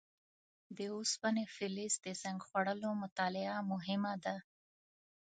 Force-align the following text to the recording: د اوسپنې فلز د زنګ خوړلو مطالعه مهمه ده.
د 0.75 0.77
اوسپنې 0.95 1.45
فلز 1.55 1.93
د 2.05 2.07
زنګ 2.21 2.39
خوړلو 2.47 2.89
مطالعه 3.03 3.57
مهمه 3.71 4.13
ده. 4.25 4.35